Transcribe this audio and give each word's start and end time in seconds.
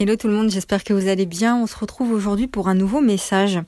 Hello 0.00 0.14
tout 0.14 0.28
le 0.28 0.34
monde, 0.34 0.48
j'espère 0.48 0.84
que 0.84 0.92
vous 0.92 1.08
allez 1.08 1.26
bien. 1.26 1.56
On 1.56 1.66
se 1.66 1.76
retrouve 1.76 2.12
aujourd'hui 2.12 2.46
pour 2.46 2.68
un 2.68 2.76
nouveau 2.76 3.00
message. 3.00 3.56
Euh, 3.56 3.62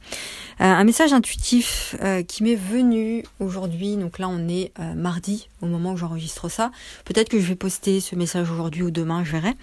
un 0.60 0.84
message 0.84 1.12
intuitif 1.12 1.96
euh, 2.02 2.22
qui 2.22 2.44
m'est 2.44 2.54
venu 2.54 3.24
aujourd'hui. 3.40 3.96
Donc 3.96 4.20
là 4.20 4.28
on 4.28 4.46
est 4.46 4.70
euh, 4.78 4.94
mardi 4.94 5.48
au 5.60 5.66
moment 5.66 5.94
où 5.94 5.96
j'enregistre 5.96 6.48
ça. 6.48 6.70
Peut-être 7.04 7.30
que 7.30 7.40
je 7.40 7.46
vais 7.46 7.56
poster 7.56 7.98
ce 7.98 8.14
message 8.14 8.48
aujourd'hui 8.48 8.84
ou 8.84 8.92
demain, 8.92 9.24
je 9.24 9.32
verrai. 9.32 9.54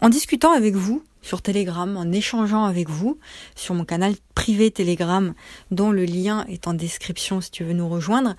en 0.00 0.08
discutant 0.08 0.52
avec 0.52 0.76
vous 0.76 1.02
sur 1.20 1.42
Telegram, 1.42 1.96
en 1.96 2.12
échangeant 2.12 2.66
avec 2.66 2.88
vous 2.88 3.18
sur 3.56 3.74
mon 3.74 3.84
canal 3.84 4.14
privé 4.36 4.70
Telegram 4.70 5.34
dont 5.72 5.90
le 5.90 6.04
lien 6.04 6.44
est 6.46 6.68
en 6.68 6.74
description 6.74 7.40
si 7.40 7.50
tu 7.50 7.64
veux 7.64 7.72
nous 7.72 7.88
rejoindre, 7.88 8.36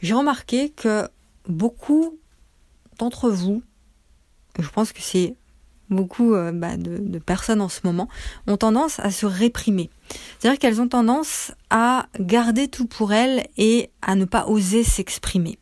j'ai 0.00 0.14
remarqué 0.14 0.70
que 0.70 1.06
beaucoup 1.46 2.18
d'entre 2.98 3.28
vous 3.28 3.62
je 4.58 4.68
pense 4.68 4.92
que 4.92 5.00
c'est 5.00 5.34
beaucoup 5.92 6.34
euh, 6.34 6.52
bah, 6.52 6.76
de, 6.76 7.18
personnes 7.18 7.60
en 7.60 7.68
ce 7.68 7.80
moment, 7.84 8.08
ont 8.46 8.56
tendance 8.56 8.98
à 9.00 9.10
se 9.10 9.26
réprimer. 9.26 9.90
C'est-à-dire 10.38 10.58
qu'elles 10.58 10.80
ont 10.80 10.88
tendance 10.88 11.52
à 11.70 12.06
garder 12.18 12.68
tout 12.68 12.86
pour 12.86 13.12
elles 13.12 13.46
et 13.56 13.90
à 14.00 14.14
ne 14.14 14.24
pas 14.24 14.46
oser 14.46 14.82
s'exprimer. 14.82 15.58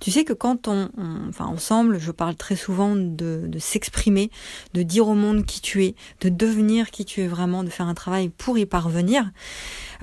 Tu 0.00 0.10
sais 0.10 0.24
que 0.24 0.32
quand 0.32 0.68
on, 0.68 0.88
enfin 1.28 1.44
ensemble, 1.44 1.98
je 1.98 2.12
parle 2.12 2.34
très 2.34 2.56
souvent 2.56 2.96
de, 2.96 3.50
s'exprimer, 3.58 4.30
de 4.72 4.82
dire 4.82 5.06
au 5.06 5.14
monde 5.14 5.44
qui 5.44 5.60
tu 5.60 5.84
es, 5.84 5.94
de 6.22 6.30
devenir 6.30 6.90
qui 6.90 7.04
tu 7.04 7.20
es 7.20 7.26
vraiment, 7.26 7.62
de 7.62 7.68
faire 7.68 7.86
un 7.86 7.94
travail 7.94 8.30
pour 8.30 8.56
y 8.56 8.64
parvenir. 8.64 9.30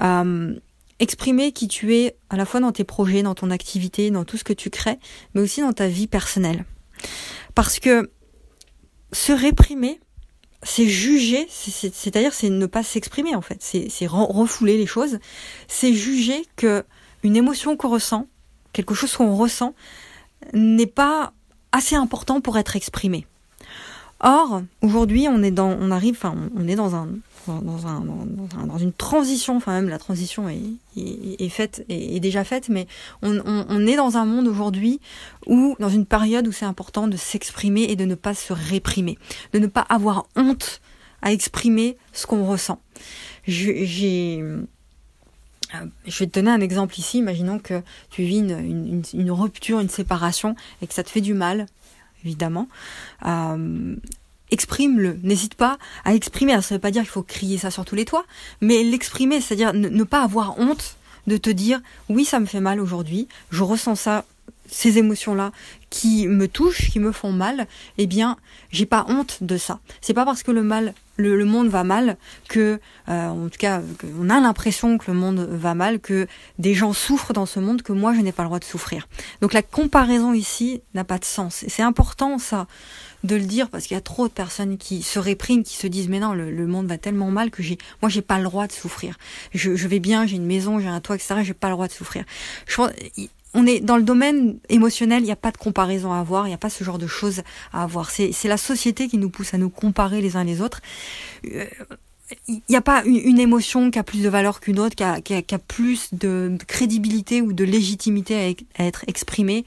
Euh, 0.02 0.54
exprimer 1.00 1.52
qui 1.52 1.68
tu 1.68 1.96
es 1.96 2.16
à 2.30 2.38
la 2.38 2.46
fois 2.46 2.60
dans 2.60 2.72
tes 2.72 2.84
projets, 2.84 3.24
dans 3.24 3.36
ton 3.36 3.50
activité, 3.50 4.12
dans 4.12 4.26
tout 4.26 4.38
ce 4.38 4.44
que 4.44 4.54
tu 4.54 4.70
crées, 4.70 5.00
mais 5.34 5.42
aussi 5.42 5.62
dans 5.62 5.74
ta 5.74 5.88
vie 5.88 6.08
personnelle. 6.08 6.66
Parce 7.56 7.80
que 7.80 8.12
se 9.12 9.32
réprimer, 9.32 10.00
c'est 10.64 10.88
juger, 10.88 11.48
c'est-à-dire 11.50 12.34
c'est 12.34 12.50
ne 12.50 12.66
pas 12.66 12.84
s'exprimer 12.84 13.36
en 13.36 13.42
fait, 13.42 13.62
c'est 13.62 14.08
refouler 14.08 14.78
les 14.78 14.88
choses, 14.88 15.20
c'est 15.68 15.94
juger 15.94 16.46
que 16.56 16.84
une 17.24 17.36
émotion 17.36 17.78
qu'on 17.78 17.90
ressent, 17.90 18.28
quelque 18.74 18.94
chose 18.94 19.16
qu'on 19.16 19.36
ressent, 19.36 19.74
n'est 20.54 20.88
pas 20.88 21.34
assez 21.72 21.96
important 21.96 22.42
pour 22.42 22.58
être 22.58 22.76
exprimé. 22.76 23.28
Or, 24.20 24.64
aujourd'hui, 24.82 25.28
on 25.30 25.44
est 25.44 25.52
dans, 25.52 25.78
on 25.80 25.92
arrive, 25.92 26.16
enfin, 26.16 26.36
on 26.56 26.68
est 26.68 26.76
dans 26.76 26.96
un, 26.96 27.08
dans, 27.48 27.88
un, 27.88 28.04
dans, 28.66 28.78
une 28.78 28.92
transition, 28.92 29.58
enfin 29.58 29.74
même 29.74 29.90
la 29.90 30.00
transition 30.00 30.50
est, 30.50 30.60
est, 30.98 31.50
faite, 31.50 31.86
est, 31.88 32.20
déjà 32.20 32.44
faite, 32.44 32.70
mais 32.70 32.88
on, 33.22 33.88
est 33.88 33.96
dans 33.96 34.18
un 34.18 34.26
monde 34.26 34.48
aujourd'hui 34.48 35.00
où, 35.46 35.76
dans 35.80 35.90
une 35.90 36.06
période 36.06 36.48
où 36.48 36.52
c'est 36.52 36.66
important 36.66 37.08
de 37.08 37.16
s'exprimer 37.16 37.84
et 37.84 37.96
de 37.96 38.06
ne 38.06 38.16
pas 38.16 38.34
se 38.34 38.54
réprimer, 38.54 39.20
de 39.54 39.60
ne 39.60 39.68
pas 39.68 39.86
avoir 39.88 40.26
honte 40.36 40.82
à 41.22 41.32
exprimer 41.32 41.98
ce 42.12 42.26
qu'on 42.26 42.46
ressent. 42.46 42.80
J'ai 43.48 44.42
euh, 45.76 45.86
je 46.06 46.20
vais 46.20 46.28
te 46.28 46.40
donner 46.40 46.52
un 46.52 46.62
exemple 46.62 46.98
ici. 46.98 47.18
Imaginons 47.18 47.60
que 47.60 47.82
tu 48.10 48.24
vis 48.24 48.40
une, 48.40 49.32
rupture, 49.32 49.80
une 49.80 49.90
séparation 49.90 50.56
et 50.82 50.88
que 50.88 50.94
ça 50.94 51.04
te 51.04 51.10
fait 51.10 51.22
du 51.22 51.34
mal, 51.34 51.66
évidemment. 52.24 52.68
Euh, 53.26 53.96
exprime-le. 54.52 55.20
N'hésite 55.24 55.56
pas 55.56 55.78
à 56.06 56.14
exprimer. 56.14 56.54
ça 56.54 56.58
ne 56.58 56.78
veut 56.78 56.80
pas 56.80 56.92
dire 56.92 57.04
qu'il 57.04 57.12
faut 57.12 57.24
crier 57.24 57.58
ça 57.58 57.72
sur 57.72 57.86
tous 57.86 57.96
les 57.96 58.06
toits, 58.06 58.26
mais 58.62 58.84
l'exprimer, 58.84 59.42
c'est-à-dire 59.42 59.74
ne, 59.74 60.04
pas 60.04 60.24
avoir 60.24 60.60
honte 60.60 60.98
de 61.28 61.38
te 61.38 61.50
dire 61.50 61.82
oui, 62.10 62.26
ça 62.26 62.40
me 62.40 62.46
fait 62.46 62.62
mal 62.62 62.80
aujourd'hui, 62.80 63.28
je 63.52 63.64
ressens 63.64 63.96
ça, 63.96 64.26
ces 64.70 64.98
émotions-là 64.98 65.52
qui 65.90 66.28
me 66.28 66.48
touchent, 66.48 66.90
qui 66.90 67.00
me 67.00 67.12
font 67.12 67.32
mal, 67.32 67.68
eh 67.98 68.08
bien, 68.08 68.38
j'ai 68.72 68.86
pas 68.86 69.06
honte 69.10 69.38
de 69.42 69.58
ça. 69.58 69.80
C'est 70.02 70.14
pas 70.14 70.26
parce 70.26 70.44
que 70.44 70.52
le 70.52 70.64
mal, 70.64 70.94
le, 71.18 71.46
monde 71.46 71.68
va 71.68 71.84
mal 71.84 72.18
que, 72.48 72.80
euh, 73.10 73.28
en 73.28 73.50
tout 73.50 73.58
cas, 73.58 73.82
on 74.20 74.30
a 74.30 74.40
l'impression 74.40 74.98
que 74.98 75.12
le 75.12 75.18
monde 75.18 75.40
va 75.40 75.74
mal, 75.74 76.00
que 76.00 76.28
des 76.60 76.74
gens 76.74 76.94
souffrent 76.94 77.34
dans 77.34 77.46
ce 77.46 77.60
monde, 77.60 77.82
que 77.82 77.92
moi 77.92 78.14
je 78.14 78.22
n'ai 78.22 78.32
pas 78.32 78.44
le 78.44 78.48
droit 78.48 78.60
de 78.60 78.64
souffrir. 78.64 79.08
Donc 79.42 79.54
la 79.54 79.62
comparaison 79.62 80.34
ici 80.34 80.82
n'a 80.94 81.04
pas 81.04 81.18
de 81.18 81.26
sens. 81.26 81.64
Et 81.64 81.70
c'est 81.70 81.84
important 81.84 82.38
ça 82.38 82.68
de 83.24 83.36
le 83.36 83.44
dire 83.44 83.70
parce 83.70 83.88
qu'il 83.88 83.96
y 83.96 83.98
a 83.98 84.02
trop 84.02 84.28
de 84.28 84.34
personnes 84.34 84.78
qui 84.78 85.02
se 85.02 85.20
répriment, 85.20 85.64
qui 85.64 85.76
se 85.76 85.88
disent 85.88 86.08
mais 86.08 86.20
non, 86.20 86.34
le, 86.34 86.68
monde 86.68 86.88
va 86.88 86.98
tellement 86.98 87.32
mal 87.32 87.50
que 87.50 87.64
j'ai, 87.64 87.78
moi 88.02 88.10
j'ai 88.10 88.22
pas 88.22 88.38
le 88.38 88.44
droit 88.44 88.68
de 88.68 88.72
souffrir. 88.72 89.18
Je, 89.54 89.76
je 89.76 89.88
vais 89.88 90.00
bien, 90.00 90.26
j'ai 90.26 90.36
une 90.36 90.46
maison, 90.46 90.80
j'ai 90.80 90.88
un 90.88 91.02
toit, 91.02 91.16
etc. 91.16 91.36
J'ai 91.44 91.54
pas 91.54 91.68
le 91.68 91.74
droit 91.74 91.88
de 91.88 91.94
souffrir. 91.94 92.24
Je 92.68 92.76
pense, 92.76 92.92
on 93.58 93.66
est 93.66 93.80
dans 93.80 93.98
le 93.98 94.04
domaine 94.04 94.60
émotionnel, 94.70 95.24
il 95.24 95.26
n'y 95.26 95.32
a 95.32 95.36
pas 95.36 95.50
de 95.50 95.58
comparaison 95.58 96.14
à 96.14 96.20
avoir, 96.20 96.46
il 96.46 96.50
n'y 96.50 96.54
a 96.54 96.60
pas 96.60 96.70
ce 96.70 96.84
genre 96.84 97.00
de 97.00 97.08
choses 97.08 97.42
à 97.74 97.82
avoir. 97.82 98.12
C'est 98.12 98.32
la 98.44 98.58
société 98.58 99.08
qui 99.08 99.18
nous 99.18 99.32
pousse 99.32 99.56
à 99.56 99.58
nous 99.58 99.72
comparer 99.72 100.22
les 100.22 100.36
uns 100.36 100.44
les 100.44 100.62
autres. 100.62 100.80
Euh, 101.46 101.66
il 102.48 102.62
n'y 102.70 102.76
a 102.76 102.82
pas 102.82 103.04
une, 103.04 103.40
émotion 103.40 103.90
qui 103.90 103.98
a 103.98 104.04
plus 104.04 104.22
de 104.22 104.30
valeur 104.30 104.60
qu'une 104.60 104.80
autre, 104.80 104.96
qui 104.96 105.04
a, 105.04 105.60
plus 105.60 106.14
de 106.14 106.56
crédibilité 106.68 107.42
ou 107.42 107.52
de 107.52 107.64
légitimité 107.64 108.56
à, 108.78 108.84
être 108.86 109.06
exprimée 109.08 109.66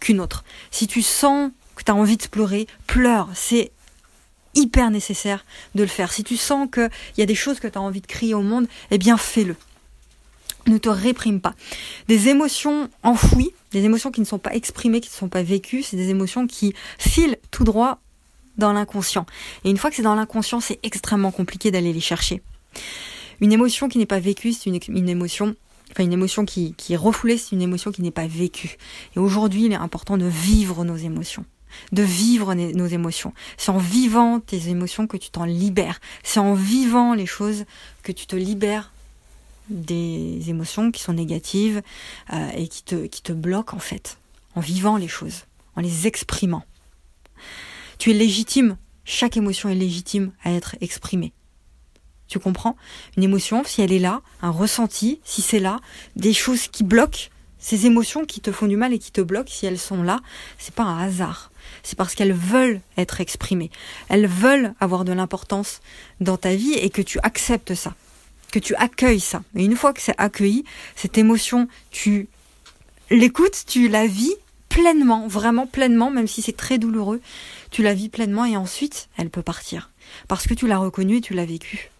qu'une 0.00 0.20
autre. 0.20 0.42
Si 0.70 0.86
tu 0.86 1.02
sens 1.02 1.50
que 1.74 1.84
tu 1.84 1.90
as 1.90 1.94
envie 1.94 2.16
de 2.16 2.26
pleurer, 2.26 2.66
pleure. 2.86 3.28
C'est 3.34 3.70
hyper 4.54 4.90
nécessaire 4.90 5.44
de 5.74 5.82
le 5.82 5.88
faire. 5.88 6.10
Si 6.10 6.24
tu 6.24 6.38
sens 6.38 6.68
qu'il 6.72 6.88
y 7.18 7.22
a 7.22 7.26
des 7.26 7.34
choses 7.34 7.60
que 7.60 7.68
tu 7.68 7.76
as 7.76 7.82
envie 7.82 8.00
de 8.00 8.06
crier 8.06 8.32
au 8.32 8.42
monde, 8.42 8.66
eh 8.90 8.96
bien 8.96 9.18
fais-le 9.18 9.56
ne 10.66 10.78
te 10.78 10.88
réprime 10.88 11.40
pas. 11.40 11.54
Des 12.08 12.28
émotions 12.28 12.88
enfouies, 13.02 13.52
des 13.72 13.84
émotions 13.84 14.10
qui 14.10 14.20
ne 14.20 14.26
sont 14.26 14.38
pas 14.38 14.54
exprimées, 14.54 15.00
qui 15.00 15.10
ne 15.10 15.14
sont 15.14 15.28
pas 15.28 15.42
vécues, 15.42 15.82
c'est 15.82 15.96
des 15.96 16.10
émotions 16.10 16.46
qui 16.46 16.74
filent 16.98 17.38
tout 17.50 17.64
droit 17.64 18.00
dans 18.58 18.72
l'inconscient. 18.72 19.26
Et 19.64 19.70
une 19.70 19.76
fois 19.76 19.90
que 19.90 19.96
c'est 19.96 20.02
dans 20.02 20.14
l'inconscient, 20.14 20.60
c'est 20.60 20.78
extrêmement 20.82 21.30
compliqué 21.30 21.70
d'aller 21.70 21.92
les 21.92 22.00
chercher. 22.00 22.42
Une 23.40 23.52
émotion 23.52 23.88
qui 23.88 23.98
n'est 23.98 24.06
pas 24.06 24.20
vécue, 24.20 24.52
c'est 24.52 24.70
une, 24.70 25.08
émotion, 25.08 25.54
enfin 25.90 26.04
une 26.04 26.12
émotion 26.12 26.46
qui, 26.46 26.74
qui 26.74 26.94
est 26.94 26.96
refoulée, 26.96 27.36
c'est 27.36 27.54
une 27.54 27.62
émotion 27.62 27.92
qui 27.92 28.02
n'est 28.02 28.10
pas 28.10 28.26
vécue. 28.26 28.76
Et 29.14 29.18
aujourd'hui, 29.18 29.66
il 29.66 29.72
est 29.72 29.76
important 29.76 30.16
de 30.16 30.26
vivre 30.26 30.84
nos 30.84 30.96
émotions 30.96 31.44
de 31.92 32.02
vivre 32.02 32.54
nos 32.54 32.86
émotions. 32.86 33.34
C'est 33.56 33.70
en 33.70 33.78
vivant 33.78 34.40
tes 34.40 34.68
émotions 34.68 35.06
que 35.06 35.18
tu 35.18 35.30
t'en 35.30 35.44
libères. 35.44 36.00
C'est 36.22 36.40
en 36.40 36.54
vivant 36.54 37.12
les 37.12 37.26
choses 37.26 37.64
que 38.02 38.12
tu 38.12 38.26
te 38.26 38.36
libères 38.36 38.92
des 39.68 40.48
émotions 40.48 40.90
qui 40.90 41.02
sont 41.02 41.12
négatives 41.12 41.82
euh, 42.32 42.50
et 42.54 42.68
qui 42.68 42.82
te, 42.82 43.06
qui 43.06 43.22
te 43.22 43.32
bloquent 43.32 43.76
en 43.76 43.80
fait, 43.80 44.18
en 44.54 44.60
vivant 44.60 44.96
les 44.96 45.08
choses, 45.08 45.44
en 45.76 45.80
les 45.80 46.06
exprimant. 46.06 46.64
Tu 47.98 48.10
es 48.10 48.14
légitime, 48.14 48.76
chaque 49.04 49.36
émotion 49.36 49.68
est 49.68 49.74
légitime 49.74 50.32
à 50.44 50.52
être 50.52 50.76
exprimée. 50.80 51.32
Tu 52.28 52.38
comprends? 52.38 52.76
Une 53.16 53.22
émotion, 53.22 53.62
si 53.64 53.82
elle 53.82 53.92
est 53.92 54.00
là, 54.00 54.20
un 54.42 54.50
ressenti, 54.50 55.20
si 55.24 55.42
c'est 55.42 55.60
là, 55.60 55.78
des 56.16 56.32
choses 56.32 56.66
qui 56.66 56.82
bloquent, 56.82 57.30
ces 57.58 57.86
émotions 57.86 58.24
qui 58.24 58.40
te 58.40 58.52
font 58.52 58.66
du 58.66 58.76
mal 58.76 58.92
et 58.92 58.98
qui 58.98 59.12
te 59.12 59.20
bloquent, 59.20 59.50
si 59.50 59.66
elles 59.66 59.78
sont 59.78 60.02
là, 60.02 60.20
c'est 60.58 60.74
pas 60.74 60.82
un 60.82 60.98
hasard. 60.98 61.50
C'est 61.82 61.96
parce 61.96 62.14
qu'elles 62.14 62.32
veulent 62.32 62.80
être 62.96 63.20
exprimées. 63.20 63.70
Elles 64.08 64.26
veulent 64.26 64.74
avoir 64.80 65.04
de 65.04 65.12
l'importance 65.12 65.80
dans 66.20 66.36
ta 66.36 66.54
vie 66.54 66.74
et 66.74 66.90
que 66.90 67.02
tu 67.02 67.18
acceptes 67.22 67.74
ça 67.74 67.94
que 68.52 68.58
tu 68.58 68.74
accueilles 68.76 69.20
ça. 69.20 69.42
Et 69.54 69.64
une 69.64 69.76
fois 69.76 69.92
que 69.92 70.00
c'est 70.00 70.14
accueilli, 70.18 70.64
cette 70.94 71.18
émotion, 71.18 71.68
tu 71.90 72.28
l'écoutes, 73.10 73.64
tu 73.66 73.88
la 73.88 74.06
vis 74.06 74.34
pleinement, 74.68 75.26
vraiment 75.26 75.66
pleinement, 75.66 76.10
même 76.10 76.26
si 76.26 76.42
c'est 76.42 76.56
très 76.56 76.78
douloureux, 76.78 77.20
tu 77.70 77.82
la 77.82 77.94
vis 77.94 78.08
pleinement 78.08 78.44
et 78.44 78.56
ensuite 78.56 79.08
elle 79.16 79.30
peut 79.30 79.42
partir. 79.42 79.90
Parce 80.28 80.46
que 80.46 80.54
tu 80.54 80.66
l'as 80.66 80.78
reconnue 80.78 81.16
et 81.16 81.20
tu 81.20 81.34
l'as 81.34 81.46
vécue. 81.46 81.90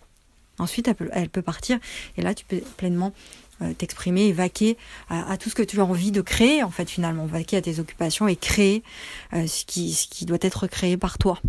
Ensuite, 0.58 0.88
elle 1.12 1.28
peut, 1.28 1.42
partir 1.42 1.78
et 2.16 2.22
là, 2.22 2.34
tu 2.34 2.46
peux 2.46 2.60
pleinement 2.78 3.12
euh, 3.60 3.74
t'exprimer 3.74 4.26
et 4.26 4.32
vaquer 4.32 4.78
à, 5.10 5.36
tout 5.36 5.50
ce 5.50 5.54
que 5.54 5.62
tu 5.62 5.80
as 5.80 5.84
envie 5.84 6.12
de 6.12 6.22
créer, 6.22 6.62
en 6.62 6.70
fait, 6.70 6.88
finalement. 6.88 7.26
Vaquer 7.26 7.58
à 7.58 7.62
tes 7.62 7.78
occupations 7.78 8.26
et 8.26 8.36
créer 8.36 8.82
euh, 9.34 9.46
ce 9.46 9.66
qui 9.66 10.24
doit 10.24 10.38
être 10.40 10.66
créé 10.66 10.96
par 10.96 11.18
toi. 11.18 11.40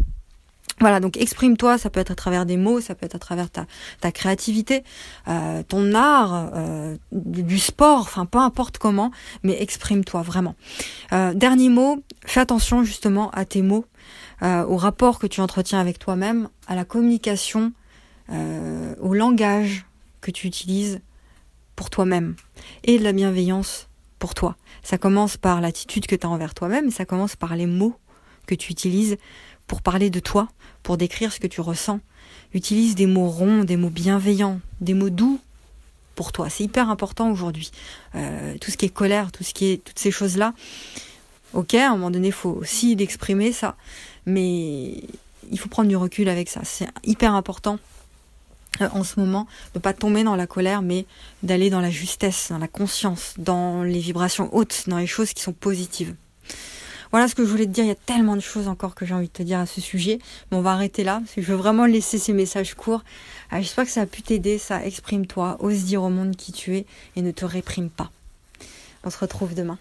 Voilà, 0.79 0.99
donc 0.99 1.17
exprime-toi, 1.17 1.79
ça 1.79 1.89
peut 1.89 1.99
être 1.99 2.11
à 2.11 2.15
travers 2.15 2.45
des 2.45 2.55
mots, 2.55 2.79
ça 2.81 2.93
peut 2.93 3.05
être 3.07 3.15
à 3.15 3.19
travers 3.19 3.47
ta, 3.49 3.65
créativité, 4.11 4.83
euh, 5.27 5.63
ton 5.63 5.95
art, 5.95 6.51
euh, 6.53 6.95
du 7.11 7.57
sport, 7.57 8.01
enfin 8.01 8.27
peu 8.27 8.37
importe 8.37 8.77
comment, 8.77 9.11
mais 9.41 9.59
exprime-toi 9.59 10.21
vraiment. 10.21 10.55
Euh, 11.13 11.33
dernier 11.33 11.69
mot, 11.69 12.03
fais 12.25 12.41
attention 12.41 12.83
justement 12.83 13.31
à 13.31 13.45
tes 13.45 13.63
mots, 13.63 13.85
au 14.43 14.77
rapport 14.77 15.17
que 15.17 15.25
tu 15.25 15.41
entretiens 15.41 15.79
avec 15.79 15.97
toi-même, 15.97 16.49
à 16.67 16.75
la 16.75 16.85
communication, 16.85 17.73
au 18.29 19.13
langage 19.15 19.87
que 20.21 20.29
tu 20.29 20.45
utilises 20.45 21.01
pour 21.75 21.89
toi-même 21.89 22.35
et 22.83 22.99
de 22.99 23.03
la 23.03 23.13
bienveillance 23.13 23.87
pour 24.19 24.35
toi. 24.35 24.55
Ça 24.83 24.99
commence 24.99 25.37
par 25.37 25.59
l'attitude 25.59 26.05
que 26.05 26.15
tu 26.15 26.27
as 26.27 26.29
envers 26.29 26.53
toi-même 26.53 26.91
ça 26.91 27.05
commence 27.05 27.35
par 27.35 27.55
les 27.55 27.65
mots 27.65 27.95
que 28.47 28.55
tu 28.55 28.71
utilises 28.71 29.17
pour 29.67 29.81
parler 29.81 30.09
de 30.09 30.19
toi, 30.19 30.47
pour 30.83 30.97
décrire 30.97 31.31
ce 31.31 31.39
que 31.39 31.47
tu 31.47 31.61
ressens. 31.61 31.99
Utilise 32.53 32.95
des 32.95 33.05
mots 33.05 33.29
ronds, 33.29 33.63
des 33.63 33.77
mots 33.77 33.89
bienveillants, 33.89 34.59
des 34.81 34.93
mots 34.93 35.09
doux 35.09 35.39
pour 36.15 36.31
toi. 36.31 36.49
C'est 36.49 36.63
hyper 36.63 36.89
important 36.89 37.29
aujourd'hui. 37.29 37.71
Euh, 38.15 38.55
tout 38.59 38.71
ce 38.71 38.77
qui 38.77 38.85
est 38.85 38.89
colère, 38.89 39.31
tout 39.31 39.43
ce 39.43 39.53
qui 39.53 39.65
est 39.71 39.83
toutes 39.83 39.99
ces 39.99 40.11
choses-là, 40.11 40.53
Ok, 41.53 41.75
à 41.75 41.87
un 41.87 41.91
moment 41.91 42.11
donné, 42.11 42.27
il 42.27 42.33
faut 42.33 42.51
aussi 42.51 42.95
l'exprimer, 42.95 43.51
ça. 43.51 43.75
Mais 44.25 45.01
il 45.49 45.57
faut 45.57 45.69
prendre 45.69 45.87
du 45.87 45.95
recul 45.95 46.27
avec 46.29 46.49
ça. 46.49 46.61
C'est 46.63 46.87
hyper 47.03 47.33
important 47.33 47.79
euh, 48.81 48.89
en 48.91 49.03
ce 49.03 49.19
moment 49.19 49.47
de 49.73 49.79
pas 49.79 49.93
tomber 49.93 50.23
dans 50.23 50.35
la 50.35 50.45
colère, 50.45 50.81
mais 50.81 51.05
d'aller 51.43 51.69
dans 51.69 51.79
la 51.79 51.89
justesse, 51.89 52.47
dans 52.49 52.57
la 52.57 52.67
conscience, 52.67 53.33
dans 53.37 53.83
les 53.83 53.99
vibrations 53.99 54.53
hautes, 54.53 54.83
dans 54.87 54.97
les 54.97 55.07
choses 55.07 55.33
qui 55.33 55.41
sont 55.41 55.53
positives. 55.53 56.15
Voilà 57.11 57.27
ce 57.27 57.35
que 57.35 57.45
je 57.45 57.49
voulais 57.49 57.65
te 57.65 57.71
dire. 57.71 57.83
Il 57.83 57.87
y 57.87 57.91
a 57.91 57.95
tellement 57.95 58.35
de 58.35 58.41
choses 58.41 58.67
encore 58.67 58.95
que 58.95 59.05
j'ai 59.05 59.13
envie 59.13 59.27
de 59.27 59.33
te 59.33 59.43
dire 59.43 59.59
à 59.59 59.65
ce 59.65 59.81
sujet. 59.81 60.19
Mais 60.51 60.57
on 60.57 60.61
va 60.61 60.71
arrêter 60.71 61.03
là. 61.03 61.19
Parce 61.19 61.33
que 61.33 61.41
je 61.41 61.47
veux 61.47 61.57
vraiment 61.57 61.85
laisser 61.85 62.17
ces 62.17 62.33
messages 62.33 62.73
courts. 62.73 63.03
Euh, 63.53 63.57
j'espère 63.57 63.85
que 63.85 63.91
ça 63.91 64.01
a 64.01 64.05
pu 64.05 64.21
t'aider. 64.21 64.57
Ça 64.57 64.85
exprime-toi. 64.85 65.57
Ose 65.59 65.83
dire 65.83 66.03
au 66.03 66.09
monde 66.09 66.35
qui 66.35 66.51
tu 66.51 66.75
es 66.75 66.85
et 67.15 67.21
ne 67.21 67.31
te 67.31 67.45
réprime 67.45 67.89
pas. 67.89 68.11
On 69.03 69.09
se 69.09 69.17
retrouve 69.17 69.53
demain. 69.53 69.77